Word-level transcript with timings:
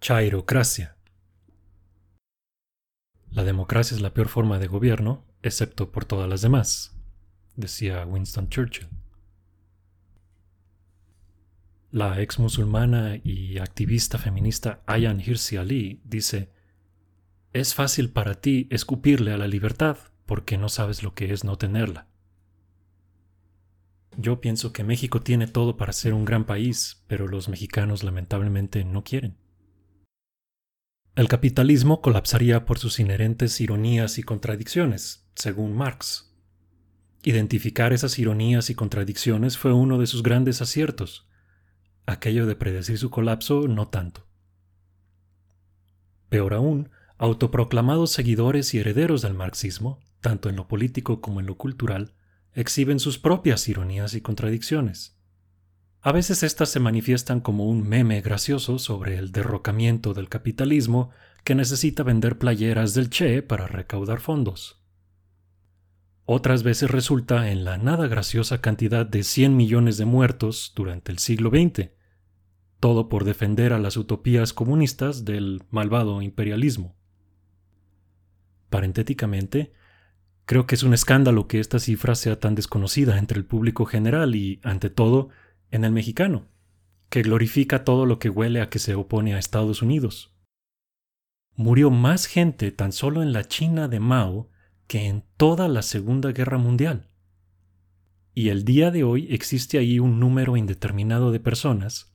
Chairocracia. 0.00 0.96
La 3.30 3.44
democracia 3.44 3.94
es 3.94 4.00
la 4.00 4.14
peor 4.14 4.28
forma 4.28 4.58
de 4.58 4.66
gobierno, 4.66 5.26
excepto 5.42 5.92
por 5.92 6.06
todas 6.06 6.26
las 6.26 6.40
demás, 6.40 6.98
decía 7.54 8.06
Winston 8.06 8.48
Churchill. 8.48 8.88
La 11.90 12.18
ex 12.22 12.38
musulmana 12.38 13.20
y 13.22 13.58
activista 13.58 14.16
feminista 14.16 14.82
Ayan 14.86 15.20
Hirsi 15.20 15.58
Ali 15.58 16.00
dice, 16.04 16.50
es 17.52 17.74
fácil 17.74 18.10
para 18.10 18.40
ti 18.40 18.68
escupirle 18.70 19.34
a 19.34 19.36
la 19.36 19.48
libertad 19.48 19.98
porque 20.24 20.56
no 20.56 20.70
sabes 20.70 21.02
lo 21.02 21.12
que 21.12 21.30
es 21.34 21.44
no 21.44 21.58
tenerla. 21.58 22.08
Yo 24.16 24.40
pienso 24.40 24.72
que 24.72 24.82
México 24.82 25.20
tiene 25.20 25.46
todo 25.46 25.76
para 25.76 25.92
ser 25.92 26.14
un 26.14 26.24
gran 26.24 26.46
país, 26.46 27.04
pero 27.06 27.28
los 27.28 27.50
mexicanos 27.50 28.02
lamentablemente 28.02 28.82
no 28.86 29.04
quieren. 29.04 29.36
El 31.20 31.28
capitalismo 31.28 32.00
colapsaría 32.00 32.64
por 32.64 32.78
sus 32.78 32.98
inherentes 32.98 33.60
ironías 33.60 34.16
y 34.16 34.22
contradicciones, 34.22 35.28
según 35.34 35.76
Marx. 35.76 36.32
Identificar 37.24 37.92
esas 37.92 38.18
ironías 38.18 38.70
y 38.70 38.74
contradicciones 38.74 39.58
fue 39.58 39.74
uno 39.74 39.98
de 39.98 40.06
sus 40.06 40.22
grandes 40.22 40.62
aciertos. 40.62 41.28
Aquello 42.06 42.46
de 42.46 42.56
predecir 42.56 42.96
su 42.96 43.10
colapso, 43.10 43.68
no 43.68 43.88
tanto. 43.88 44.26
Peor 46.30 46.54
aún, 46.54 46.88
autoproclamados 47.18 48.12
seguidores 48.12 48.72
y 48.72 48.78
herederos 48.78 49.20
del 49.20 49.34
marxismo, 49.34 50.00
tanto 50.22 50.48
en 50.48 50.56
lo 50.56 50.68
político 50.68 51.20
como 51.20 51.40
en 51.40 51.44
lo 51.44 51.58
cultural, 51.58 52.14
exhiben 52.54 52.98
sus 52.98 53.18
propias 53.18 53.68
ironías 53.68 54.14
y 54.14 54.22
contradicciones. 54.22 55.19
A 56.02 56.12
veces 56.12 56.42
éstas 56.42 56.70
se 56.70 56.80
manifiestan 56.80 57.40
como 57.40 57.66
un 57.66 57.86
meme 57.86 58.22
gracioso 58.22 58.78
sobre 58.78 59.18
el 59.18 59.32
derrocamiento 59.32 60.14
del 60.14 60.30
capitalismo 60.30 61.10
que 61.44 61.54
necesita 61.54 62.02
vender 62.02 62.38
playeras 62.38 62.94
del 62.94 63.10
Che 63.10 63.42
para 63.42 63.66
recaudar 63.66 64.20
fondos. 64.20 64.82
Otras 66.24 66.62
veces 66.62 66.90
resulta 66.90 67.50
en 67.50 67.64
la 67.64 67.76
nada 67.76 68.06
graciosa 68.06 68.62
cantidad 68.62 69.04
de 69.04 69.24
100 69.24 69.56
millones 69.56 69.98
de 69.98 70.06
muertos 70.06 70.72
durante 70.74 71.12
el 71.12 71.18
siglo 71.18 71.50
XX, 71.50 71.90
todo 72.78 73.10
por 73.10 73.24
defender 73.24 73.74
a 73.74 73.78
las 73.78 73.98
utopías 73.98 74.54
comunistas 74.54 75.26
del 75.26 75.64
malvado 75.70 76.22
imperialismo. 76.22 76.96
Parentéticamente, 78.70 79.72
creo 80.46 80.66
que 80.66 80.76
es 80.76 80.82
un 80.82 80.94
escándalo 80.94 81.46
que 81.46 81.60
esta 81.60 81.78
cifra 81.78 82.14
sea 82.14 82.38
tan 82.38 82.54
desconocida 82.54 83.18
entre 83.18 83.36
el 83.36 83.44
público 83.44 83.84
general 83.84 84.34
y, 84.34 84.60
ante 84.62 84.88
todo, 84.88 85.28
en 85.70 85.84
el 85.84 85.92
mexicano, 85.92 86.48
que 87.08 87.22
glorifica 87.22 87.84
todo 87.84 88.06
lo 88.06 88.18
que 88.18 88.30
huele 88.30 88.60
a 88.60 88.70
que 88.70 88.78
se 88.78 88.94
opone 88.94 89.34
a 89.34 89.38
Estados 89.38 89.82
Unidos. 89.82 90.34
Murió 91.56 91.90
más 91.90 92.26
gente 92.26 92.72
tan 92.72 92.92
solo 92.92 93.22
en 93.22 93.32
la 93.32 93.46
China 93.46 93.88
de 93.88 94.00
Mao 94.00 94.50
que 94.86 95.06
en 95.06 95.24
toda 95.36 95.68
la 95.68 95.82
Segunda 95.82 96.32
Guerra 96.32 96.58
Mundial. 96.58 97.10
Y 98.34 98.48
el 98.48 98.64
día 98.64 98.90
de 98.90 99.04
hoy 99.04 99.26
existe 99.30 99.78
ahí 99.78 99.98
un 99.98 100.20
número 100.20 100.56
indeterminado 100.56 101.32
de 101.32 101.40
personas, 101.40 102.14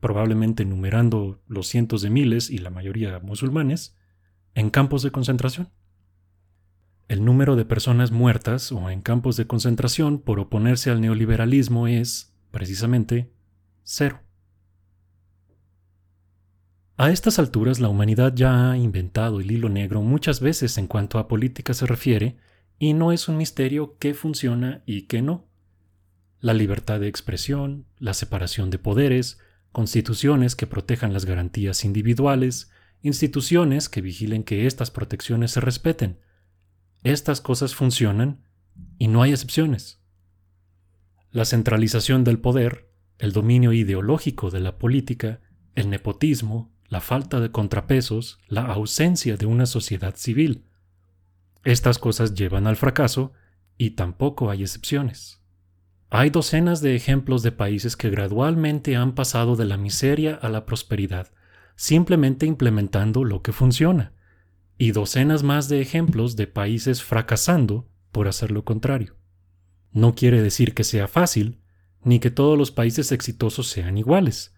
probablemente 0.00 0.64
numerando 0.64 1.42
los 1.46 1.66
cientos 1.66 2.02
de 2.02 2.10
miles 2.10 2.50
y 2.50 2.58
la 2.58 2.70
mayoría 2.70 3.18
musulmanes, 3.20 3.96
en 4.54 4.70
campos 4.70 5.02
de 5.02 5.10
concentración. 5.10 5.68
El 7.08 7.24
número 7.24 7.56
de 7.56 7.64
personas 7.64 8.12
muertas 8.12 8.72
o 8.72 8.88
en 8.88 9.02
campos 9.02 9.36
de 9.36 9.46
concentración 9.46 10.20
por 10.20 10.38
oponerse 10.38 10.90
al 10.90 11.00
neoliberalismo 11.00 11.88
es, 11.88 12.29
precisamente, 12.50 13.32
cero. 13.82 14.20
A 16.96 17.10
estas 17.10 17.38
alturas 17.38 17.80
la 17.80 17.88
humanidad 17.88 18.34
ya 18.34 18.70
ha 18.70 18.76
inventado 18.76 19.40
el 19.40 19.50
hilo 19.50 19.70
negro 19.70 20.02
muchas 20.02 20.40
veces 20.40 20.76
en 20.76 20.86
cuanto 20.86 21.18
a 21.18 21.28
política 21.28 21.72
se 21.72 21.86
refiere, 21.86 22.36
y 22.78 22.92
no 22.92 23.12
es 23.12 23.28
un 23.28 23.36
misterio 23.36 23.96
qué 23.98 24.14
funciona 24.14 24.82
y 24.86 25.02
qué 25.02 25.22
no. 25.22 25.48
La 26.40 26.54
libertad 26.54 27.00
de 27.00 27.08
expresión, 27.08 27.86
la 27.98 28.14
separación 28.14 28.70
de 28.70 28.78
poderes, 28.78 29.38
constituciones 29.72 30.56
que 30.56 30.66
protejan 30.66 31.12
las 31.12 31.24
garantías 31.24 31.84
individuales, 31.84 32.70
instituciones 33.02 33.88
que 33.88 34.00
vigilen 34.00 34.44
que 34.44 34.66
estas 34.66 34.90
protecciones 34.90 35.52
se 35.52 35.60
respeten. 35.60 36.18
Estas 37.02 37.40
cosas 37.40 37.74
funcionan 37.74 38.42
y 38.98 39.08
no 39.08 39.22
hay 39.22 39.30
excepciones. 39.30 39.99
La 41.32 41.44
centralización 41.44 42.24
del 42.24 42.40
poder, 42.40 42.90
el 43.18 43.30
dominio 43.30 43.72
ideológico 43.72 44.50
de 44.50 44.58
la 44.58 44.78
política, 44.78 45.40
el 45.76 45.88
nepotismo, 45.88 46.72
la 46.88 47.00
falta 47.00 47.38
de 47.38 47.52
contrapesos, 47.52 48.40
la 48.48 48.62
ausencia 48.62 49.36
de 49.36 49.46
una 49.46 49.66
sociedad 49.66 50.16
civil. 50.16 50.64
Estas 51.62 51.98
cosas 51.98 52.34
llevan 52.34 52.66
al 52.66 52.74
fracaso 52.74 53.32
y 53.78 53.90
tampoco 53.90 54.50
hay 54.50 54.62
excepciones. 54.62 55.40
Hay 56.10 56.30
docenas 56.30 56.80
de 56.80 56.96
ejemplos 56.96 57.44
de 57.44 57.52
países 57.52 57.96
que 57.96 58.10
gradualmente 58.10 58.96
han 58.96 59.14
pasado 59.14 59.54
de 59.54 59.66
la 59.66 59.76
miseria 59.76 60.34
a 60.34 60.48
la 60.48 60.66
prosperidad, 60.66 61.28
simplemente 61.76 62.46
implementando 62.46 63.22
lo 63.22 63.42
que 63.42 63.52
funciona, 63.52 64.14
y 64.76 64.90
docenas 64.90 65.44
más 65.44 65.68
de 65.68 65.80
ejemplos 65.80 66.34
de 66.34 66.48
países 66.48 67.04
fracasando 67.04 67.88
por 68.10 68.26
hacer 68.26 68.50
lo 68.50 68.64
contrario. 68.64 69.19
No 69.92 70.14
quiere 70.14 70.42
decir 70.42 70.74
que 70.74 70.84
sea 70.84 71.08
fácil, 71.08 71.60
ni 72.02 72.20
que 72.20 72.30
todos 72.30 72.56
los 72.56 72.70
países 72.70 73.12
exitosos 73.12 73.68
sean 73.68 73.98
iguales, 73.98 74.54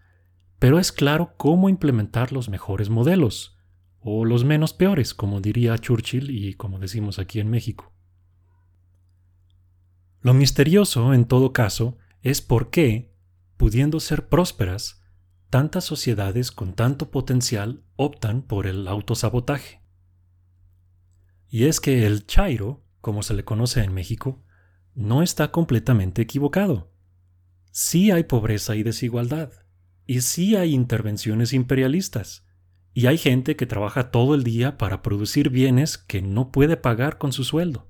pero 0.58 0.78
es 0.78 0.92
claro 0.92 1.34
cómo 1.36 1.68
implementar 1.68 2.32
los 2.32 2.48
mejores 2.48 2.90
modelos, 2.90 3.58
o 4.00 4.24
los 4.24 4.44
menos 4.44 4.72
peores, 4.72 5.14
como 5.14 5.40
diría 5.40 5.78
Churchill 5.78 6.30
y 6.30 6.54
como 6.54 6.78
decimos 6.78 7.18
aquí 7.18 7.40
en 7.40 7.50
México. 7.50 7.92
Lo 10.20 10.34
misterioso, 10.34 11.14
en 11.14 11.24
todo 11.24 11.52
caso, 11.52 11.98
es 12.20 12.42
por 12.42 12.70
qué, 12.70 13.12
pudiendo 13.56 13.98
ser 14.00 14.28
prósperas, 14.28 15.02
tantas 15.50 15.84
sociedades 15.84 16.52
con 16.52 16.74
tanto 16.74 17.10
potencial 17.10 17.84
optan 17.96 18.42
por 18.42 18.66
el 18.66 18.86
autosabotaje. 18.86 19.82
Y 21.48 21.64
es 21.64 21.80
que 21.80 22.06
el 22.06 22.26
chairo, 22.26 22.84
como 23.00 23.22
se 23.22 23.34
le 23.34 23.44
conoce 23.44 23.82
en 23.82 23.92
México, 23.92 24.44
no 24.94 25.22
está 25.22 25.50
completamente 25.50 26.22
equivocado. 26.22 26.92
Sí 27.70 28.10
hay 28.10 28.24
pobreza 28.24 28.76
y 28.76 28.82
desigualdad, 28.82 29.52
y 30.06 30.20
sí 30.20 30.56
hay 30.56 30.74
intervenciones 30.74 31.52
imperialistas, 31.52 32.46
y 32.92 33.06
hay 33.06 33.16
gente 33.16 33.56
que 33.56 33.66
trabaja 33.66 34.10
todo 34.10 34.34
el 34.34 34.44
día 34.44 34.76
para 34.76 35.02
producir 35.02 35.48
bienes 35.48 35.96
que 35.96 36.20
no 36.20 36.52
puede 36.52 36.76
pagar 36.76 37.18
con 37.18 37.32
su 37.32 37.44
sueldo. 37.44 37.88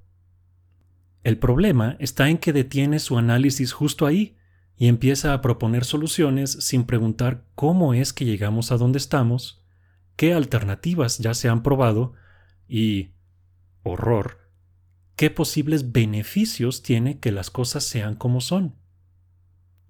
El 1.24 1.38
problema 1.38 1.96
está 1.98 2.28
en 2.28 2.38
que 2.38 2.52
detiene 2.52 2.98
su 2.98 3.18
análisis 3.18 3.72
justo 3.72 4.06
ahí 4.06 4.36
y 4.76 4.88
empieza 4.88 5.32
a 5.32 5.40
proponer 5.40 5.84
soluciones 5.84 6.52
sin 6.52 6.84
preguntar 6.84 7.46
cómo 7.54 7.94
es 7.94 8.12
que 8.12 8.24
llegamos 8.24 8.72
a 8.72 8.76
donde 8.76 8.98
estamos, 8.98 9.64
qué 10.16 10.34
alternativas 10.34 11.18
ya 11.18 11.34
se 11.34 11.48
han 11.48 11.62
probado 11.62 12.14
y, 12.68 13.14
horror, 13.82 14.41
qué 15.22 15.30
posibles 15.30 15.92
beneficios 15.92 16.82
tiene 16.82 17.20
que 17.20 17.30
las 17.30 17.48
cosas 17.48 17.84
sean 17.84 18.16
como 18.16 18.40
son. 18.40 18.74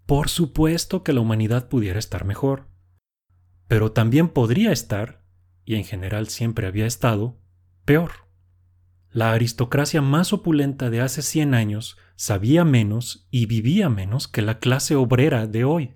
Por 0.04 0.28
supuesto 0.28 1.03
que 1.03 1.15
la 1.15 1.22
humanidad 1.22 1.70
pudiera 1.70 1.98
estar 1.98 2.26
mejor, 2.26 2.69
pero 3.66 3.93
también 3.93 4.28
podría 4.28 4.72
estar, 4.72 5.25
y 5.65 5.76
en 5.76 5.84
general 5.84 6.28
siempre 6.28 6.66
había 6.66 6.84
estado, 6.84 7.41
peor. 7.87 8.12
La 9.09 9.32
aristocracia 9.32 10.03
más 10.03 10.34
opulenta 10.34 10.91
de 10.91 11.00
hace 11.00 11.22
100 11.22 11.54
años 11.54 11.97
sabía 12.14 12.66
menos 12.66 13.26
y 13.31 13.47
vivía 13.47 13.88
menos 13.88 14.28
que 14.28 14.43
la 14.43 14.59
clase 14.59 14.97
obrera 14.97 15.47
de 15.47 15.64
hoy. 15.64 15.94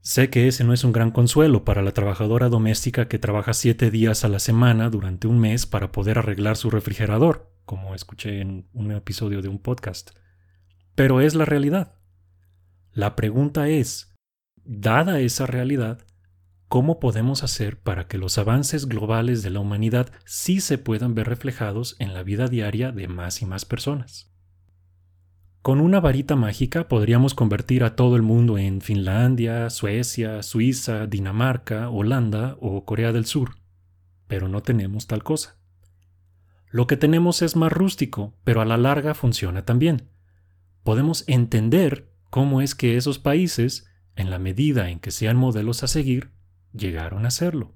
Sé 0.00 0.30
que 0.30 0.48
ese 0.48 0.64
no 0.64 0.72
es 0.72 0.84
un 0.84 0.92
gran 0.92 1.10
consuelo 1.10 1.64
para 1.64 1.82
la 1.82 1.92
trabajadora 1.92 2.48
doméstica 2.48 3.08
que 3.08 3.18
trabaja 3.18 3.52
siete 3.52 3.90
días 3.90 4.24
a 4.24 4.28
la 4.28 4.38
semana 4.38 4.90
durante 4.90 5.26
un 5.26 5.38
mes 5.38 5.66
para 5.66 5.92
poder 5.92 6.18
arreglar 6.18 6.56
su 6.56 6.70
refrigerador, 6.70 7.52
como 7.64 7.94
escuché 7.94 8.40
en 8.40 8.68
un 8.72 8.92
episodio 8.92 9.42
de 9.42 9.48
un 9.48 9.58
podcast. 9.58 10.12
Pero 10.94 11.20
es 11.20 11.34
la 11.34 11.44
realidad. 11.44 11.96
La 12.92 13.16
pregunta 13.16 13.68
es, 13.68 14.16
dada 14.64 15.20
esa 15.20 15.46
realidad, 15.46 16.06
¿cómo 16.68 17.00
podemos 17.00 17.42
hacer 17.42 17.80
para 17.80 18.06
que 18.06 18.18
los 18.18 18.38
avances 18.38 18.86
globales 18.86 19.42
de 19.42 19.50
la 19.50 19.60
humanidad 19.60 20.10
sí 20.24 20.60
se 20.60 20.78
puedan 20.78 21.14
ver 21.14 21.28
reflejados 21.28 21.96
en 21.98 22.14
la 22.14 22.22
vida 22.22 22.48
diaria 22.48 22.92
de 22.92 23.08
más 23.08 23.42
y 23.42 23.46
más 23.46 23.64
personas? 23.64 24.32
Con 25.62 25.80
una 25.80 26.00
varita 26.00 26.36
mágica 26.36 26.88
podríamos 26.88 27.34
convertir 27.34 27.84
a 27.84 27.96
todo 27.96 28.16
el 28.16 28.22
mundo 28.22 28.58
en 28.58 28.80
Finlandia, 28.80 29.68
Suecia, 29.70 30.42
Suiza, 30.42 31.06
Dinamarca, 31.06 31.90
Holanda 31.90 32.56
o 32.60 32.84
Corea 32.84 33.12
del 33.12 33.26
Sur, 33.26 33.56
pero 34.28 34.48
no 34.48 34.62
tenemos 34.62 35.06
tal 35.06 35.24
cosa. 35.24 35.58
Lo 36.70 36.86
que 36.86 36.96
tenemos 36.96 37.42
es 37.42 37.56
más 37.56 37.72
rústico, 37.72 38.34
pero 38.44 38.60
a 38.60 38.64
la 38.64 38.76
larga 38.76 39.14
funciona 39.14 39.64
también. 39.64 40.08
Podemos 40.84 41.24
entender 41.26 42.12
cómo 42.30 42.60
es 42.60 42.74
que 42.74 42.96
esos 42.96 43.18
países, 43.18 43.86
en 44.16 44.30
la 44.30 44.38
medida 44.38 44.90
en 44.90 45.00
que 45.00 45.10
sean 45.10 45.36
modelos 45.36 45.82
a 45.82 45.88
seguir, 45.88 46.30
llegaron 46.72 47.26
a 47.26 47.30
serlo. 47.30 47.74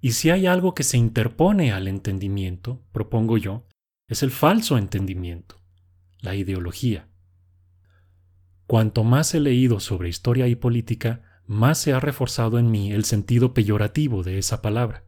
Y 0.00 0.12
si 0.12 0.30
hay 0.30 0.46
algo 0.46 0.74
que 0.74 0.82
se 0.82 0.98
interpone 0.98 1.72
al 1.72 1.88
entendimiento, 1.88 2.82
propongo 2.92 3.38
yo, 3.38 3.66
es 4.08 4.22
el 4.22 4.30
falso 4.30 4.78
entendimiento, 4.78 5.56
la 6.26 6.34
ideología. 6.34 7.08
Cuanto 8.66 9.04
más 9.04 9.32
he 9.32 9.40
leído 9.40 9.78
sobre 9.78 10.08
historia 10.08 10.48
y 10.48 10.56
política, 10.56 11.22
más 11.46 11.78
se 11.78 11.92
ha 11.92 12.00
reforzado 12.00 12.58
en 12.58 12.68
mí 12.68 12.92
el 12.92 13.04
sentido 13.04 13.54
peyorativo 13.54 14.24
de 14.24 14.38
esa 14.38 14.60
palabra. 14.60 15.04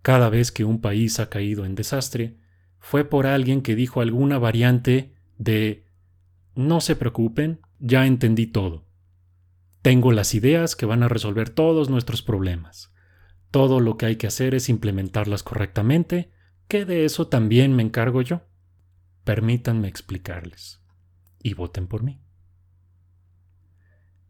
Cada 0.00 0.30
vez 0.30 0.50
que 0.50 0.64
un 0.64 0.80
país 0.80 1.20
ha 1.20 1.28
caído 1.28 1.66
en 1.66 1.74
desastre, 1.74 2.38
fue 2.80 3.04
por 3.04 3.26
alguien 3.26 3.60
que 3.60 3.74
dijo 3.74 4.00
alguna 4.00 4.38
variante 4.38 5.14
de 5.36 5.84
no 6.54 6.80
se 6.80 6.96
preocupen, 6.96 7.60
ya 7.78 8.06
entendí 8.06 8.46
todo. 8.46 8.86
Tengo 9.82 10.12
las 10.12 10.34
ideas 10.34 10.74
que 10.74 10.86
van 10.86 11.02
a 11.02 11.08
resolver 11.08 11.50
todos 11.50 11.90
nuestros 11.90 12.22
problemas. 12.22 12.94
Todo 13.50 13.80
lo 13.80 13.98
que 13.98 14.06
hay 14.06 14.16
que 14.16 14.26
hacer 14.26 14.54
es 14.54 14.70
implementarlas 14.70 15.42
correctamente, 15.42 16.30
que 16.68 16.86
de 16.86 17.04
eso 17.04 17.28
también 17.28 17.76
me 17.76 17.82
encargo 17.82 18.22
yo. 18.22 18.47
Permítanme 19.28 19.88
explicarles. 19.88 20.80
Y 21.42 21.52
voten 21.52 21.86
por 21.86 22.02
mí. 22.02 22.22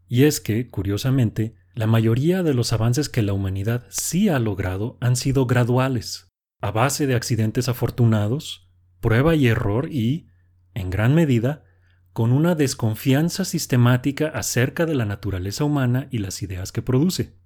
Y 0.09 0.25
es 0.25 0.41
que, 0.41 0.67
curiosamente, 0.67 1.55
la 1.73 1.87
mayoría 1.87 2.43
de 2.43 2.53
los 2.53 2.73
avances 2.73 3.07
que 3.07 3.21
la 3.21 3.31
humanidad 3.31 3.85
sí 3.87 4.27
ha 4.27 4.39
logrado 4.39 4.97
han 4.99 5.15
sido 5.15 5.45
graduales, 5.45 6.27
a 6.59 6.71
base 6.71 7.07
de 7.07 7.15
accidentes 7.15 7.69
afortunados, 7.69 8.69
prueba 8.99 9.35
y 9.35 9.47
error 9.47 9.87
y, 9.89 10.27
en 10.73 10.89
gran 10.89 11.15
medida, 11.15 11.63
con 12.11 12.33
una 12.33 12.55
desconfianza 12.55 13.45
sistemática 13.45 14.27
acerca 14.27 14.85
de 14.85 14.95
la 14.95 15.05
naturaleza 15.05 15.63
humana 15.63 16.09
y 16.11 16.17
las 16.17 16.41
ideas 16.41 16.73
que 16.73 16.81
produce. 16.81 17.38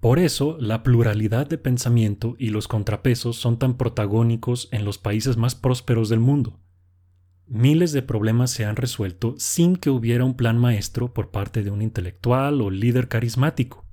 Por 0.00 0.18
eso, 0.18 0.56
la 0.58 0.82
pluralidad 0.82 1.46
de 1.46 1.58
pensamiento 1.58 2.34
y 2.38 2.48
los 2.48 2.68
contrapesos 2.68 3.36
son 3.36 3.58
tan 3.58 3.76
protagónicos 3.76 4.68
en 4.72 4.86
los 4.86 4.96
países 4.96 5.36
más 5.36 5.54
prósperos 5.54 6.08
del 6.08 6.20
mundo. 6.20 6.58
Miles 7.46 7.92
de 7.92 8.00
problemas 8.00 8.50
se 8.50 8.64
han 8.64 8.76
resuelto 8.76 9.34
sin 9.36 9.76
que 9.76 9.90
hubiera 9.90 10.24
un 10.24 10.34
plan 10.34 10.56
maestro 10.56 11.12
por 11.12 11.30
parte 11.30 11.62
de 11.62 11.70
un 11.70 11.82
intelectual 11.82 12.62
o 12.62 12.70
líder 12.70 13.08
carismático. 13.08 13.84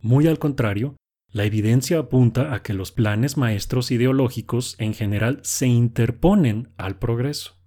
Muy 0.00 0.26
al 0.28 0.38
contrario, 0.38 0.96
la 1.30 1.44
evidencia 1.44 1.98
apunta 1.98 2.54
a 2.54 2.62
que 2.62 2.72
los 2.72 2.90
planes 2.90 3.36
maestros 3.36 3.90
ideológicos 3.90 4.76
en 4.78 4.94
general 4.94 5.40
se 5.42 5.66
interponen 5.66 6.72
al 6.78 6.98
progreso. 6.98 7.58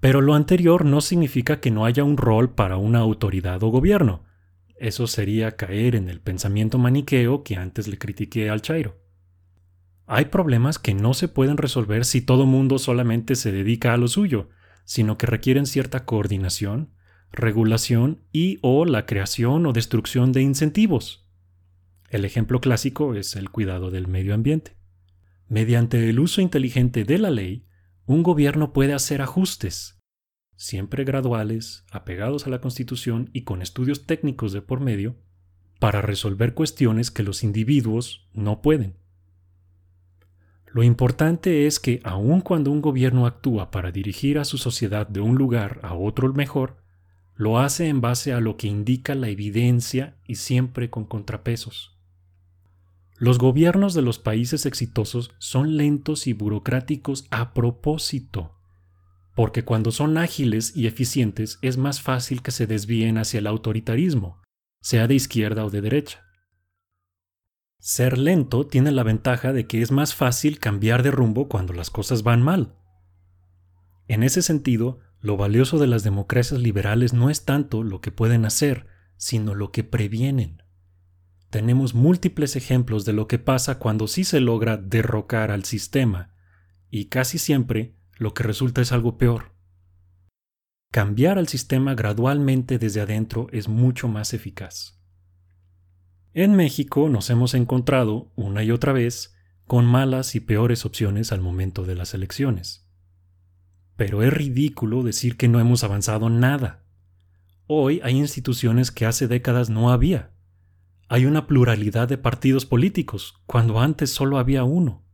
Pero 0.00 0.20
lo 0.20 0.34
anterior 0.34 0.84
no 0.84 1.00
significa 1.00 1.60
que 1.60 1.70
no 1.70 1.86
haya 1.86 2.04
un 2.04 2.18
rol 2.18 2.50
para 2.54 2.76
una 2.76 2.98
autoridad 2.98 3.62
o 3.62 3.68
gobierno. 3.68 4.24
Eso 4.84 5.06
sería 5.06 5.52
caer 5.52 5.94
en 5.94 6.10
el 6.10 6.20
pensamiento 6.20 6.76
maniqueo 6.76 7.42
que 7.42 7.56
antes 7.56 7.88
le 7.88 7.96
critiqué 7.96 8.50
al 8.50 8.60
Chairo. 8.60 9.00
Hay 10.04 10.26
problemas 10.26 10.78
que 10.78 10.92
no 10.92 11.14
se 11.14 11.26
pueden 11.26 11.56
resolver 11.56 12.04
si 12.04 12.20
todo 12.20 12.44
mundo 12.44 12.78
solamente 12.78 13.34
se 13.34 13.50
dedica 13.50 13.94
a 13.94 13.96
lo 13.96 14.08
suyo, 14.08 14.50
sino 14.84 15.16
que 15.16 15.24
requieren 15.24 15.64
cierta 15.64 16.04
coordinación, 16.04 16.90
regulación 17.32 18.24
y 18.30 18.58
o 18.60 18.84
la 18.84 19.06
creación 19.06 19.64
o 19.64 19.72
destrucción 19.72 20.32
de 20.32 20.42
incentivos. 20.42 21.30
El 22.10 22.26
ejemplo 22.26 22.60
clásico 22.60 23.14
es 23.14 23.36
el 23.36 23.48
cuidado 23.48 23.90
del 23.90 24.06
medio 24.06 24.34
ambiente. 24.34 24.76
Mediante 25.48 26.10
el 26.10 26.20
uso 26.20 26.42
inteligente 26.42 27.04
de 27.04 27.16
la 27.16 27.30
ley, 27.30 27.64
un 28.04 28.22
gobierno 28.22 28.74
puede 28.74 28.92
hacer 28.92 29.22
ajustes, 29.22 30.03
siempre 30.56 31.04
graduales, 31.04 31.84
apegados 31.90 32.46
a 32.46 32.50
la 32.50 32.60
Constitución 32.60 33.30
y 33.32 33.42
con 33.42 33.62
estudios 33.62 34.06
técnicos 34.06 34.52
de 34.52 34.62
por 34.62 34.80
medio, 34.80 35.16
para 35.78 36.02
resolver 36.02 36.54
cuestiones 36.54 37.10
que 37.10 37.22
los 37.22 37.42
individuos 37.42 38.28
no 38.32 38.62
pueden. 38.62 38.96
Lo 40.66 40.82
importante 40.82 41.66
es 41.66 41.78
que 41.78 42.00
aun 42.02 42.40
cuando 42.40 42.70
un 42.70 42.82
gobierno 42.82 43.26
actúa 43.26 43.70
para 43.70 43.92
dirigir 43.92 44.38
a 44.38 44.44
su 44.44 44.58
sociedad 44.58 45.06
de 45.06 45.20
un 45.20 45.36
lugar 45.36 45.78
a 45.82 45.94
otro 45.94 46.32
mejor, 46.32 46.78
lo 47.36 47.58
hace 47.58 47.88
en 47.88 48.00
base 48.00 48.32
a 48.32 48.40
lo 48.40 48.56
que 48.56 48.66
indica 48.66 49.14
la 49.14 49.28
evidencia 49.28 50.16
y 50.26 50.36
siempre 50.36 50.90
con 50.90 51.04
contrapesos. 51.04 51.96
Los 53.16 53.38
gobiernos 53.38 53.94
de 53.94 54.02
los 54.02 54.18
países 54.18 54.66
exitosos 54.66 55.30
son 55.38 55.76
lentos 55.76 56.26
y 56.26 56.32
burocráticos 56.32 57.26
a 57.30 57.54
propósito, 57.54 58.53
porque 59.34 59.64
cuando 59.64 59.90
son 59.90 60.16
ágiles 60.16 60.76
y 60.76 60.86
eficientes 60.86 61.58
es 61.60 61.76
más 61.76 62.00
fácil 62.00 62.42
que 62.42 62.52
se 62.52 62.66
desvíen 62.66 63.18
hacia 63.18 63.38
el 63.38 63.46
autoritarismo, 63.46 64.40
sea 64.80 65.08
de 65.08 65.14
izquierda 65.14 65.64
o 65.64 65.70
de 65.70 65.80
derecha. 65.80 66.24
Ser 67.80 68.16
lento 68.16 68.66
tiene 68.66 68.92
la 68.92 69.02
ventaja 69.02 69.52
de 69.52 69.66
que 69.66 69.82
es 69.82 69.90
más 69.90 70.14
fácil 70.14 70.58
cambiar 70.58 71.02
de 71.02 71.10
rumbo 71.10 71.48
cuando 71.48 71.74
las 71.74 71.90
cosas 71.90 72.22
van 72.22 72.42
mal. 72.42 72.76
En 74.06 74.22
ese 74.22 74.40
sentido, 74.40 75.00
lo 75.20 75.36
valioso 75.36 75.78
de 75.78 75.86
las 75.86 76.04
democracias 76.04 76.60
liberales 76.60 77.12
no 77.12 77.28
es 77.28 77.44
tanto 77.44 77.82
lo 77.82 78.00
que 78.00 78.12
pueden 78.12 78.44
hacer, 78.44 78.86
sino 79.16 79.54
lo 79.54 79.72
que 79.72 79.84
previenen. 79.84 80.62
Tenemos 81.50 81.94
múltiples 81.94 82.56
ejemplos 82.56 83.04
de 83.04 83.12
lo 83.12 83.26
que 83.26 83.38
pasa 83.38 83.78
cuando 83.78 84.06
sí 84.06 84.24
se 84.24 84.40
logra 84.40 84.76
derrocar 84.76 85.50
al 85.50 85.64
sistema, 85.64 86.34
y 86.90 87.06
casi 87.06 87.38
siempre 87.38 87.93
lo 88.16 88.34
que 88.34 88.42
resulta 88.42 88.80
es 88.80 88.92
algo 88.92 89.18
peor. 89.18 89.52
Cambiar 90.90 91.38
al 91.38 91.48
sistema 91.48 91.94
gradualmente 91.94 92.78
desde 92.78 93.00
adentro 93.00 93.48
es 93.52 93.68
mucho 93.68 94.08
más 94.08 94.32
eficaz. 94.32 95.00
En 96.32 96.54
México 96.54 97.08
nos 97.08 97.30
hemos 97.30 97.54
encontrado, 97.54 98.32
una 98.36 98.62
y 98.62 98.70
otra 98.70 98.92
vez, 98.92 99.34
con 99.66 99.86
malas 99.86 100.34
y 100.34 100.40
peores 100.40 100.84
opciones 100.84 101.32
al 101.32 101.40
momento 101.40 101.84
de 101.84 101.94
las 101.94 102.14
elecciones. 102.14 102.88
Pero 103.96 104.22
es 104.22 104.32
ridículo 104.32 105.02
decir 105.02 105.36
que 105.36 105.48
no 105.48 105.60
hemos 105.60 105.84
avanzado 105.84 106.28
nada. 106.30 106.84
Hoy 107.66 108.00
hay 108.04 108.16
instituciones 108.16 108.90
que 108.90 109.06
hace 109.06 109.28
décadas 109.28 109.70
no 109.70 109.90
había 109.90 110.34
hay 111.08 111.26
una 111.26 111.46
pluralidad 111.46 112.08
de 112.08 112.18
partidos 112.18 112.66
políticos, 112.66 113.34
cuando 113.46 113.80
antes 113.80 114.10
solo 114.10 114.38
había 114.38 114.64
uno. 114.64 115.04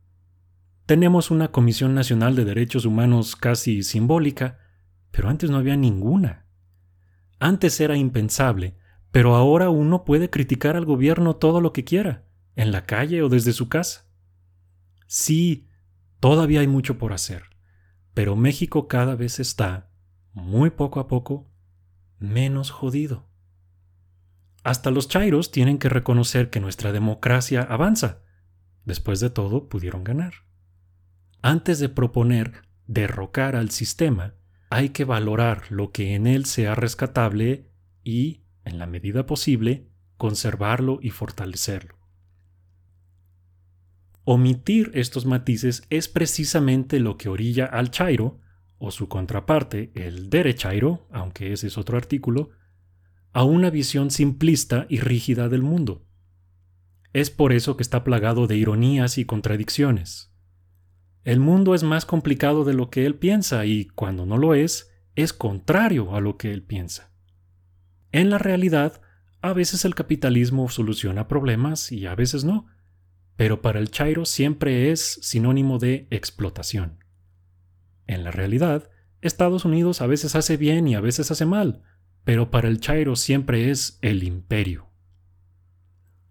Tenemos 0.85 1.31
una 1.31 1.51
Comisión 1.51 1.93
Nacional 1.93 2.35
de 2.35 2.45
Derechos 2.45 2.85
Humanos 2.85 3.35
casi 3.35 3.83
simbólica, 3.83 4.59
pero 5.11 5.29
antes 5.29 5.49
no 5.49 5.57
había 5.57 5.77
ninguna. 5.77 6.45
Antes 7.39 7.79
era 7.79 7.97
impensable, 7.97 8.75
pero 9.11 9.35
ahora 9.35 9.69
uno 9.69 10.05
puede 10.05 10.29
criticar 10.29 10.75
al 10.75 10.85
gobierno 10.85 11.35
todo 11.35 11.61
lo 11.61 11.73
que 11.73 11.83
quiera, 11.83 12.25
en 12.55 12.71
la 12.71 12.85
calle 12.85 13.21
o 13.23 13.29
desde 13.29 13.53
su 13.53 13.69
casa. 13.69 14.07
Sí, 15.07 15.67
todavía 16.19 16.61
hay 16.61 16.67
mucho 16.67 16.97
por 16.97 17.13
hacer, 17.13 17.43
pero 18.13 18.35
México 18.35 18.87
cada 18.87 19.15
vez 19.15 19.39
está, 19.39 19.91
muy 20.33 20.69
poco 20.69 20.99
a 20.99 21.07
poco, 21.07 21.51
menos 22.19 22.71
jodido. 22.71 23.27
Hasta 24.63 24.91
los 24.91 25.07
chairos 25.07 25.51
tienen 25.51 25.79
que 25.79 25.89
reconocer 25.89 26.49
que 26.49 26.59
nuestra 26.59 26.91
democracia 26.91 27.61
avanza. 27.63 28.21
Después 28.85 29.19
de 29.19 29.29
todo, 29.29 29.67
pudieron 29.67 30.03
ganar. 30.03 30.33
Antes 31.41 31.79
de 31.79 31.89
proponer 31.89 32.63
derrocar 32.87 33.55
al 33.55 33.71
sistema, 33.71 34.35
hay 34.69 34.89
que 34.89 35.05
valorar 35.05 35.63
lo 35.71 35.91
que 35.91 36.15
en 36.15 36.27
él 36.27 36.45
sea 36.45 36.75
rescatable 36.75 37.69
y, 38.03 38.43
en 38.63 38.77
la 38.77 38.85
medida 38.85 39.25
posible, 39.25 39.89
conservarlo 40.17 40.99
y 41.01 41.09
fortalecerlo. 41.09 41.97
Omitir 44.23 44.91
estos 44.93 45.25
matices 45.25 45.83
es 45.89 46.07
precisamente 46.07 46.99
lo 46.99 47.17
que 47.17 47.27
orilla 47.27 47.65
al 47.65 47.89
chairo, 47.89 48.39
o 48.77 48.91
su 48.91 49.09
contraparte, 49.09 49.91
el 49.95 50.29
derechairo, 50.29 51.07
aunque 51.11 51.53
ese 51.53 51.67
es 51.67 51.77
otro 51.77 51.97
artículo, 51.97 52.51
a 53.33 53.43
una 53.43 53.69
visión 53.69 54.11
simplista 54.11 54.85
y 54.89 54.99
rígida 54.99 55.49
del 55.49 55.63
mundo. 55.63 56.05
Es 57.13 57.29
por 57.29 57.51
eso 57.51 57.77
que 57.77 57.83
está 57.83 58.03
plagado 58.03 58.47
de 58.47 58.57
ironías 58.57 59.17
y 59.17 59.25
contradicciones. 59.25 60.30
El 61.23 61.39
mundo 61.39 61.75
es 61.75 61.83
más 61.83 62.05
complicado 62.05 62.63
de 62.63 62.73
lo 62.73 62.89
que 62.89 63.05
él 63.05 63.15
piensa 63.15 63.65
y, 63.65 63.85
cuando 63.85 64.25
no 64.25 64.37
lo 64.37 64.53
es, 64.55 64.91
es 65.15 65.33
contrario 65.33 66.15
a 66.15 66.21
lo 66.21 66.37
que 66.37 66.51
él 66.51 66.63
piensa. 66.63 67.11
En 68.11 68.29
la 68.29 68.37
realidad, 68.37 69.01
a 69.41 69.53
veces 69.53 69.85
el 69.85 69.95
capitalismo 69.95 70.69
soluciona 70.69 71.27
problemas 71.27 71.91
y 71.91 72.05
a 72.05 72.15
veces 72.15 72.43
no, 72.43 72.67
pero 73.35 73.61
para 73.61 73.79
el 73.79 73.91
Chairo 73.91 74.25
siempre 74.25 74.91
es 74.91 75.19
sinónimo 75.21 75.79
de 75.79 76.07
explotación. 76.09 77.03
En 78.07 78.23
la 78.23 78.31
realidad, 78.31 78.89
Estados 79.21 79.65
Unidos 79.65 80.01
a 80.01 80.07
veces 80.07 80.35
hace 80.35 80.57
bien 80.57 80.87
y 80.87 80.95
a 80.95 81.01
veces 81.01 81.31
hace 81.31 81.45
mal, 81.45 81.83
pero 82.23 82.51
para 82.51 82.67
el 82.67 82.79
Chairo 82.79 83.15
siempre 83.15 83.69
es 83.69 83.99
el 84.01 84.23
imperio. 84.23 84.89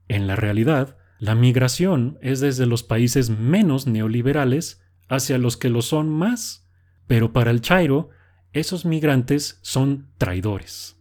En 0.08 0.26
la 0.26 0.36
realidad, 0.36 0.96
la 1.18 1.34
migración 1.34 2.18
es 2.20 2.40
desde 2.40 2.66
los 2.66 2.82
países 2.82 3.30
menos 3.30 3.86
neoliberales 3.86 4.79
hacia 5.10 5.36
los 5.38 5.56
que 5.56 5.68
lo 5.68 5.82
son 5.82 6.08
más, 6.08 6.66
pero 7.06 7.32
para 7.32 7.50
el 7.50 7.60
Chairo, 7.60 8.10
esos 8.52 8.84
migrantes 8.84 9.58
son 9.62 10.08
traidores. 10.16 10.96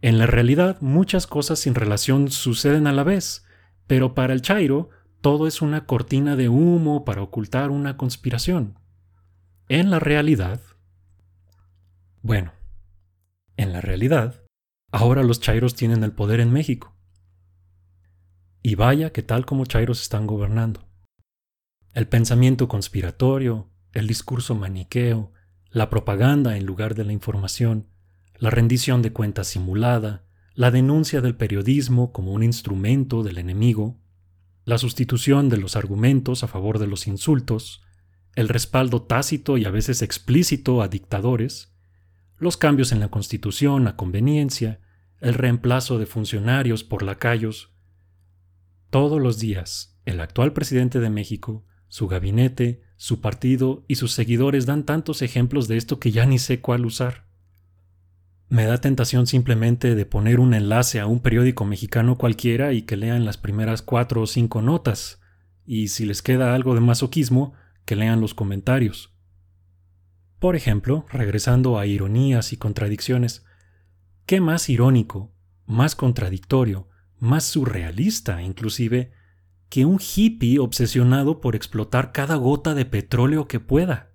En 0.00 0.18
la 0.18 0.26
realidad, 0.26 0.78
muchas 0.80 1.26
cosas 1.26 1.58
sin 1.58 1.74
relación 1.74 2.30
suceden 2.30 2.86
a 2.86 2.92
la 2.92 3.02
vez, 3.02 3.44
pero 3.88 4.14
para 4.14 4.32
el 4.32 4.40
Chairo, 4.40 4.90
todo 5.20 5.48
es 5.48 5.60
una 5.60 5.84
cortina 5.84 6.36
de 6.36 6.48
humo 6.48 7.04
para 7.04 7.22
ocultar 7.22 7.70
una 7.70 7.96
conspiración. 7.96 8.78
En 9.68 9.90
la 9.90 9.98
realidad... 9.98 10.60
Bueno, 12.22 12.52
en 13.56 13.72
la 13.72 13.80
realidad, 13.80 14.44
ahora 14.92 15.24
los 15.24 15.40
Chairos 15.40 15.74
tienen 15.74 16.04
el 16.04 16.12
poder 16.12 16.38
en 16.38 16.52
México. 16.52 16.94
Y 18.62 18.76
vaya 18.76 19.10
que 19.10 19.22
tal 19.22 19.44
como 19.46 19.66
Chairos 19.66 20.02
están 20.02 20.26
gobernando. 20.26 20.87
El 21.94 22.06
pensamiento 22.06 22.68
conspiratorio, 22.68 23.70
el 23.92 24.06
discurso 24.06 24.54
maniqueo, 24.54 25.32
la 25.70 25.90
propaganda 25.90 26.56
en 26.56 26.66
lugar 26.66 26.94
de 26.94 27.04
la 27.04 27.12
información, 27.12 27.88
la 28.38 28.50
rendición 28.50 29.02
de 29.02 29.12
cuentas 29.12 29.48
simulada, 29.48 30.24
la 30.54 30.70
denuncia 30.70 31.20
del 31.20 31.34
periodismo 31.34 32.12
como 32.12 32.32
un 32.32 32.42
instrumento 32.42 33.22
del 33.22 33.38
enemigo, 33.38 33.98
la 34.64 34.78
sustitución 34.78 35.48
de 35.48 35.56
los 35.56 35.76
argumentos 35.76 36.44
a 36.44 36.48
favor 36.48 36.78
de 36.78 36.86
los 36.86 37.06
insultos, 37.06 37.82
el 38.34 38.48
respaldo 38.48 39.02
tácito 39.02 39.56
y 39.56 39.64
a 39.64 39.70
veces 39.70 40.02
explícito 40.02 40.82
a 40.82 40.88
dictadores, 40.88 41.72
los 42.36 42.56
cambios 42.56 42.92
en 42.92 43.00
la 43.00 43.08
Constitución 43.08 43.88
a 43.88 43.96
conveniencia, 43.96 44.80
el 45.20 45.34
reemplazo 45.34 45.98
de 45.98 46.06
funcionarios 46.06 46.84
por 46.84 47.02
lacayos. 47.02 47.72
Todos 48.90 49.20
los 49.20 49.38
días, 49.38 49.98
el 50.04 50.20
actual 50.20 50.52
presidente 50.52 51.00
de 51.00 51.10
México, 51.10 51.64
su 51.88 52.06
gabinete, 52.08 52.82
su 52.96 53.20
partido 53.20 53.84
y 53.88 53.96
sus 53.96 54.12
seguidores 54.12 54.66
dan 54.66 54.84
tantos 54.84 55.22
ejemplos 55.22 55.68
de 55.68 55.76
esto 55.76 55.98
que 55.98 56.10
ya 56.10 56.26
ni 56.26 56.38
sé 56.38 56.60
cuál 56.60 56.86
usar. 56.86 57.26
Me 58.48 58.64
da 58.64 58.78
tentación 58.78 59.26
simplemente 59.26 59.94
de 59.94 60.06
poner 60.06 60.40
un 60.40 60.54
enlace 60.54 61.00
a 61.00 61.06
un 61.06 61.20
periódico 61.20 61.64
mexicano 61.64 62.16
cualquiera 62.16 62.72
y 62.72 62.82
que 62.82 62.96
lean 62.96 63.24
las 63.24 63.36
primeras 63.36 63.82
cuatro 63.82 64.22
o 64.22 64.26
cinco 64.26 64.62
notas, 64.62 65.20
y 65.66 65.88
si 65.88 66.06
les 66.06 66.22
queda 66.22 66.54
algo 66.54 66.74
de 66.74 66.80
masoquismo, 66.80 67.52
que 67.84 67.94
lean 67.94 68.20
los 68.20 68.32
comentarios. 68.32 69.14
Por 70.38 70.56
ejemplo, 70.56 71.04
regresando 71.10 71.78
a 71.78 71.86
ironías 71.86 72.52
y 72.52 72.56
contradicciones, 72.56 73.44
¿qué 74.24 74.40
más 74.40 74.68
irónico, 74.68 75.34
más 75.66 75.94
contradictorio, 75.94 76.88
más 77.18 77.44
surrealista 77.44 78.40
inclusive, 78.42 79.12
que 79.68 79.84
un 79.84 79.98
hippie 79.98 80.58
obsesionado 80.58 81.40
por 81.40 81.54
explotar 81.54 82.12
cada 82.12 82.36
gota 82.36 82.74
de 82.74 82.84
petróleo 82.84 83.48
que 83.48 83.60
pueda? 83.60 84.12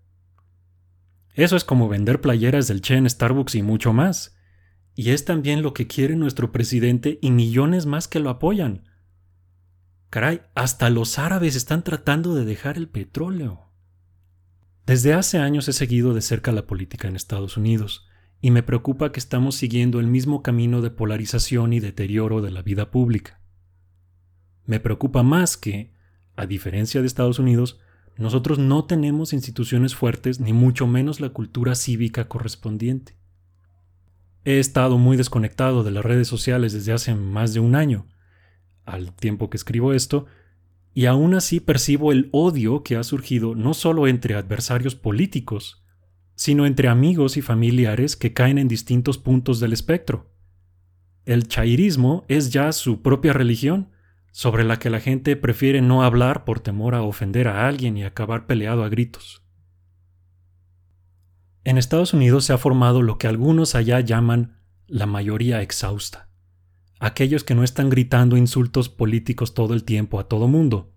Eso 1.34 1.56
es 1.56 1.64
como 1.64 1.90
vender 1.90 2.22
playeras 2.22 2.68
del 2.68 2.82
Che 2.82 3.10
Starbucks 3.10 3.56
y 3.56 3.64
mucho 3.64 3.94
más. 3.94 4.36
Y 4.96 5.10
es 5.10 5.26
también 5.26 5.64
lo 5.64 5.74
que 5.74 5.88
quiere 5.88 6.16
nuestro 6.16 6.52
presidente 6.52 7.18
y 7.22 7.32
millones 7.32 7.86
más 7.86 8.08
que 8.08 8.20
lo 8.20 8.30
apoyan. 8.30 8.84
Caray, 10.12 10.42
hasta 10.54 10.92
los 10.92 11.18
árabes 11.18 11.56
están 11.56 11.84
tratando 11.84 12.36
de 12.36 12.46
dejar 12.46 12.78
el 12.78 12.88
petróleo. 12.88 13.72
Desde 14.86 15.14
hace 15.14 15.40
años 15.40 15.68
he 15.68 15.74
seguido 15.74 16.14
de 16.14 16.22
cerca 16.22 16.52
la 16.52 16.68
política 16.68 17.08
en 17.08 17.16
Estados 17.16 17.58
Unidos, 17.58 18.06
y 18.40 18.52
me 18.52 18.62
preocupa 18.62 19.12
que 19.12 19.20
estamos 19.20 19.56
siguiendo 19.56 20.00
el 20.00 20.08
mismo 20.08 20.44
camino 20.44 20.82
de 20.82 20.92
polarización 20.92 21.74
y 21.74 21.80
deterioro 21.80 22.42
de 22.42 22.52
la 22.52 22.62
vida 22.62 22.92
pública. 22.92 23.43
Me 24.66 24.80
preocupa 24.80 25.24
más 25.24 25.58
que, 25.58 25.92
a 26.36 26.46
diferencia 26.46 27.02
de 27.02 27.08
Estados 27.08 27.40
Unidos, 27.40 27.80
nosotros 28.18 28.60
no 28.60 28.86
tenemos 28.86 29.34
instituciones 29.34 29.96
fuertes 29.96 30.40
ni 30.40 30.54
mucho 30.54 30.88
menos 30.88 31.20
la 31.20 31.30
cultura 31.30 31.76
cívica 31.76 32.28
correspondiente. 32.28 33.16
He 34.46 34.60
estado 34.60 34.98
muy 34.98 35.18
desconectado 35.18 35.84
de 35.84 35.92
las 35.92 36.04
redes 36.04 36.28
sociales 36.28 36.74
desde 36.74 36.94
hace 36.94 37.16
más 37.16 37.54
de 37.54 37.60
un 37.60 37.76
año, 37.76 38.08
al 38.86 39.14
tiempo 39.14 39.50
que 39.50 39.58
escribo 39.58 39.94
esto, 39.94 40.26
y 40.94 41.06
aún 41.06 41.34
así 41.34 41.60
percibo 41.60 42.12
el 42.12 42.30
odio 42.32 42.84
que 42.84 42.98
ha 42.98 43.04
surgido 43.04 43.56
no 43.56 43.74
solo 43.74 44.08
entre 44.08 44.36
adversarios 44.36 44.96
políticos, 44.96 45.84
sino 46.36 46.66
entre 46.66 46.88
amigos 46.88 47.38
y 47.38 47.42
familiares 47.42 48.16
que 48.16 48.34
caen 48.34 48.58
en 48.58 48.68
distintos 48.68 49.18
puntos 49.18 49.60
del 49.60 49.74
espectro. 49.74 50.30
El 51.26 51.48
chairismo 51.48 52.26
es 52.28 52.52
ya 52.52 52.72
su 52.74 53.02
propia 53.02 53.34
religión, 53.34 53.93
sobre 54.34 54.64
la 54.64 54.80
que 54.80 54.90
la 54.90 55.00
gente 55.00 55.36
prefiere 55.36 55.82
no 55.82 56.04
hablar 56.04 56.44
por 56.44 56.60
temor 56.60 56.96
a 56.96 57.04
ofender 57.04 57.48
a 57.48 57.68
alguien 57.68 57.96
y 57.98 58.04
acabar 58.04 58.48
peleado 58.48 58.84
a 58.84 58.90
gritos. 58.90 59.44
En 61.64 61.78
Estados 61.78 62.16
Unidos 62.16 62.44
se 62.44 62.52
ha 62.52 62.58
formado 62.58 63.04
lo 63.04 63.20
que 63.20 63.28
algunos 63.28 63.76
allá 63.76 64.00
llaman 64.00 64.60
la 64.88 65.06
mayoría 65.06 65.62
exhausta, 65.62 66.30
aquellos 67.00 67.44
que 67.44 67.54
no 67.54 67.64
están 67.64 67.92
gritando 67.92 68.36
insultos 68.36 68.90
políticos 68.90 69.54
todo 69.54 69.76
el 69.76 69.84
tiempo 69.84 70.20
a 70.20 70.28
todo 70.28 70.48
mundo, 70.48 70.96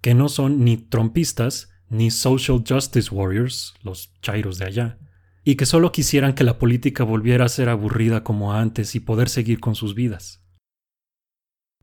que 0.00 0.14
no 0.14 0.30
son 0.30 0.64
ni 0.64 0.78
trompistas 0.78 1.68
ni 1.90 2.10
social 2.10 2.64
justice 2.66 3.14
warriors, 3.14 3.74
los 3.82 4.10
chairos 4.22 4.56
de 4.56 4.64
allá, 4.64 4.98
y 5.44 5.56
que 5.56 5.66
solo 5.66 5.92
quisieran 5.92 6.32
que 6.34 6.44
la 6.44 6.58
política 6.58 7.04
volviera 7.04 7.44
a 7.44 7.50
ser 7.50 7.68
aburrida 7.68 8.24
como 8.24 8.54
antes 8.54 8.94
y 8.94 9.00
poder 9.00 9.28
seguir 9.28 9.60
con 9.60 9.74
sus 9.74 9.94
vidas. 9.94 10.43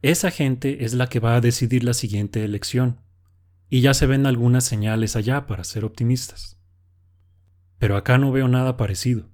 Esa 0.02 0.32
gente 0.32 0.84
es 0.84 0.94
la 0.94 1.08
que 1.08 1.20
va 1.20 1.36
a 1.36 1.42
decidir 1.42 1.84
la 1.84 1.94
siguiente 1.94 2.44
elección, 2.44 3.00
y 3.70 3.82
ya 3.82 3.94
se 3.94 4.08
ven 4.08 4.26
algunas 4.26 4.64
señales 4.64 5.16
allá 5.16 5.46
para 5.46 5.64
ser 5.64 5.86
optimistas. 5.86 6.60
Pero 7.78 7.96
acá 7.96 8.18
no 8.18 8.32
veo 8.32 8.48
nada 8.48 8.78
parecido. 8.78 9.30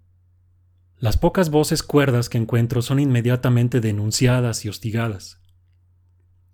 Las 0.99 1.17
pocas 1.17 1.49
voces 1.49 1.83
cuerdas 1.83 2.27
que 2.27 2.37
encuentro 2.37 2.81
son 2.81 2.99
inmediatamente 2.99 3.81
denunciadas 3.81 4.65
y 4.65 4.69
hostigadas. 4.69 5.39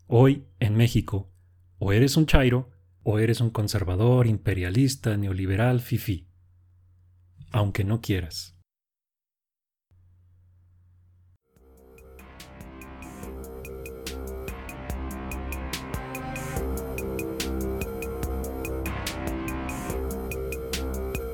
Hoy, 0.05 0.46
en 0.60 0.75
México, 0.75 1.32
o 1.79 1.91
eres 1.91 2.15
un 2.15 2.25
chairo, 2.25 2.70
o 3.03 3.20
eres 3.20 3.41
un 3.41 3.50
conservador, 3.50 4.27
imperialista, 4.27 5.17
neoliberal, 5.17 5.82
fifi. 5.82 6.29
Aunque 7.51 7.84
no 7.84 8.00
quieras. 8.01 8.58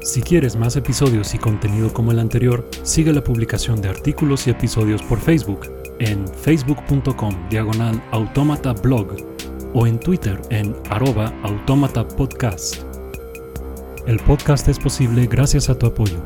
Si 0.10 0.22
quieres 0.24 0.56
más 0.56 0.76
episodios 0.76 1.36
y 1.36 1.38
contenido 1.38 1.94
como 1.94 2.12
el 2.12 2.18
anterior, 2.18 2.68
sigue 2.82 3.14
la 3.14 3.24
publicación 3.24 3.80
de 3.80 3.90
artículos 3.90 4.48
y 4.48 4.50
episodios 4.50 5.04
por 5.04 5.20
Facebook 5.20 5.72
en 6.00 6.28
facebook.com 6.28 7.48
diagonal 7.48 8.02
automata 8.10 8.74
blog 8.74 9.16
o 9.76 9.86
en 9.86 10.00
Twitter 10.00 10.42
en 10.50 10.76
arroba 10.90 11.32
automata 11.44 12.08
podcast. 12.08 12.78
El 14.08 14.18
podcast 14.18 14.68
es 14.68 14.80
posible 14.80 15.28
gracias 15.28 15.70
a 15.70 15.78
tu 15.78 15.86
apoyo. 15.86 16.18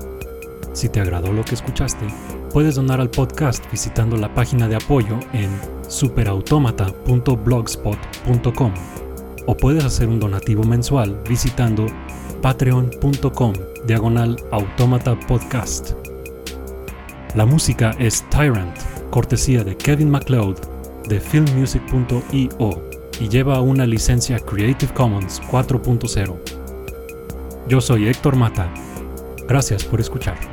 Si 0.71 0.87
te 0.87 1.01
agradó 1.01 1.33
lo 1.33 1.43
que 1.43 1.55
escuchaste, 1.55 2.07
puedes 2.53 2.75
donar 2.75 3.01
al 3.01 3.09
podcast 3.09 3.69
visitando 3.69 4.15
la 4.15 4.33
página 4.33 4.69
de 4.69 4.77
apoyo 4.77 5.19
en 5.33 5.49
superautomata.blogspot.com 5.89 8.73
o 9.45 9.57
puedes 9.57 9.83
hacer 9.83 10.07
un 10.07 10.21
donativo 10.21 10.63
mensual 10.63 11.21
visitando 11.27 11.85
patreon.com 12.43 13.53
diagonal 13.85 14.35
automata 14.51 15.17
podcast. 15.17 15.91
La 17.35 17.45
música 17.45 17.95
es 17.99 18.21
Tyrant, 18.29 18.77
cortesía 19.11 19.63
de 19.63 19.77
Kevin 19.77 20.09
MacLeod 20.09 20.57
de 21.07 21.21
filmmusic.io 21.21 22.83
y 23.21 23.29
lleva 23.29 23.61
una 23.61 23.85
licencia 23.85 24.39
Creative 24.39 24.93
Commons 24.93 25.41
4.0. 25.49 26.37
Yo 27.69 27.79
soy 27.79 28.09
Héctor 28.09 28.35
Mata. 28.35 28.69
Gracias 29.47 29.85
por 29.85 30.01
escuchar. 30.01 30.52